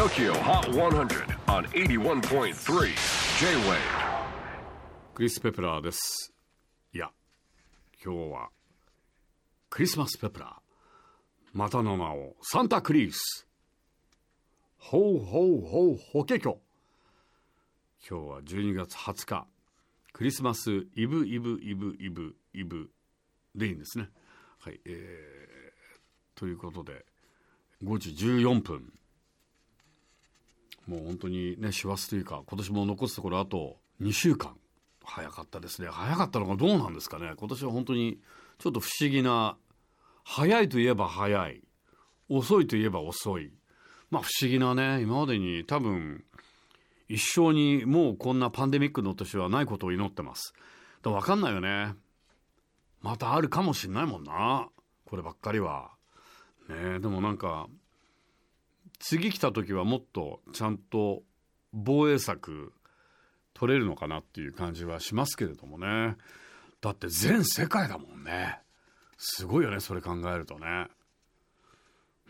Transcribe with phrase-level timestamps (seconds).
[0.00, 2.54] TOKYO HOT 100 on 81.3
[3.38, 3.76] J-WAVE
[5.12, 6.32] クリス・ペプラーです。
[6.94, 7.10] いや
[8.02, 8.48] 今日は
[9.68, 10.52] クリスマス・ペプラー。
[11.52, 13.46] またの名をサンタクリース。
[14.78, 16.60] ほうほうほう法華経今
[18.08, 19.46] 日は12月20日。
[20.14, 22.90] クリスマスイブイブイブイブイブ
[23.54, 24.08] でいいんですね。
[24.60, 27.04] はいえー、ということで
[27.84, 28.94] 5時14分。
[30.90, 34.56] もう本当にね師走というか今年も残すところあと2週間。
[35.04, 35.88] 早かったですね。
[35.88, 37.32] 早かったのがどうなんですかね。
[37.36, 38.18] 今年は本当に
[38.58, 39.56] ちょっと不思議な
[40.24, 41.62] 早いといえば早い。
[42.28, 43.52] 遅いといえば遅い。
[44.10, 46.24] まあ不思議なね今までに多分
[47.08, 50.54] 一生にもうこんなパンデミックの年はないことを祈ってます。
[51.02, 51.94] だ分かんないよね。
[53.00, 54.68] またあるかもしんないもんな。
[55.04, 55.92] こればっかりは。
[56.68, 57.68] ねでもなんか
[59.00, 61.22] 次来た時はもっとちゃんと
[61.72, 62.72] 防衛策
[63.54, 66.16] 取れるのかなっていう感じはしますけれどもね。
[66.80, 68.60] だって全世界だもんね。
[69.18, 70.86] すごいよねそれ考えるとね。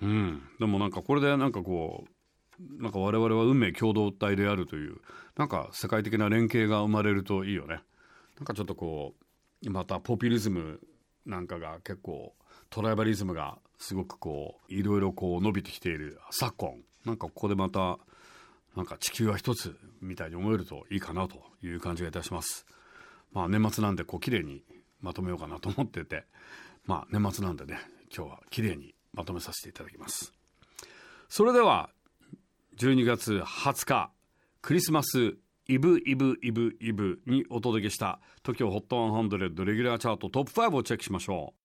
[0.00, 0.42] うん。
[0.58, 4.96] でもなんかこれでなんかこうなんか我々は運命共同体であるという
[5.36, 7.80] なんか世界的な連携が生まれるといいよね。
[8.38, 9.14] なんかちょっとこ
[9.64, 10.80] うまたポピュリズム
[11.26, 12.32] なんかが結構
[12.70, 17.98] トライバリズムがすごくこういろいろこう伸びてきている昨今なんかここでまた
[18.76, 22.66] なんか地球は一つみたいに思えるといいかなという感じがいたします。
[23.32, 24.62] まあ年末なんでこう綺麗に
[25.00, 26.24] まとめようかなと思ってて
[26.86, 27.78] まあ年末なんでね
[28.14, 30.32] 今日は綺麗にまとめさせていただきます。
[31.28, 31.90] それでは
[32.76, 34.10] 12月20日
[34.62, 41.59] クリスマスイブイブイブイブにお届けした TOKIOHOT100 レギュラーチャートトップ5をチェックしましょう。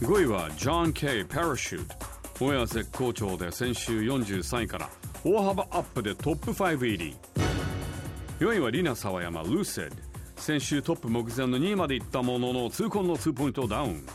[0.00, 1.86] 5位はジョン・ K・ パラシュー
[2.38, 4.90] トオンエア絶好調で先週43位から
[5.24, 7.16] 大幅アップでトップ5入り。
[8.38, 9.96] 4位はリナ・サワヤマ・ルーセッド
[10.36, 14.06] 先週トップ目前の2位までいったものの痛恨の2ポイントダウン。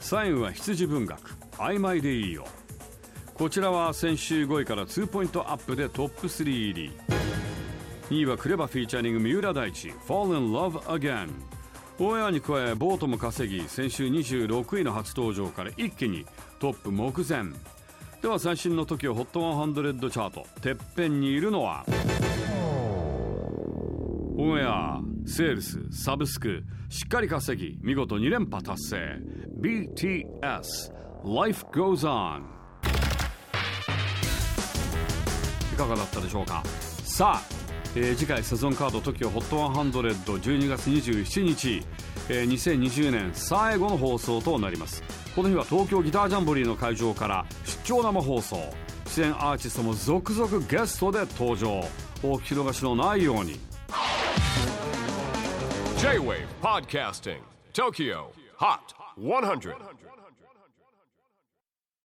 [0.00, 2.46] 3位は羊文学曖昧でいいよ
[3.34, 6.92] こちらは先週5位から2ポイントアップでトップ3入り。
[8.10, 11.30] 2位はクレバフィーチャーニング三浦大知 Fall in Love Again
[12.04, 16.26] オンエアに加えボートも稼ぎ先週26位の初登場から一気に
[16.58, 17.44] トップ目前。
[18.20, 20.44] では最新の TOKIOHOT100 チャート。
[20.60, 21.84] てっぺんにいるのは
[24.36, 29.20] オンエアセールスサブスクしっかり稼ぎ見事2連覇達成。
[29.60, 30.24] BTS
[31.24, 32.42] Life Goes On
[35.72, 36.64] いかがだったでしょうか？
[37.04, 37.42] さあ、
[37.94, 41.84] えー次回セゾンカード TOKIOHOT10012 月27日、
[42.30, 45.02] えー2020年最後の放送となります。
[45.36, 48.56] この日は東京ギタージャンボリーの会場から出張生放送。
[49.06, 51.84] 出演アーティストも続々ゲストで登場。
[52.22, 53.58] お聞き逃しのないように。
[55.98, 57.40] J-WAVE PODCASTING
[57.74, 58.26] TOKYO
[58.58, 58.78] HOT
[59.18, 59.74] 100